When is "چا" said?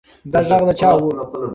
0.79-0.89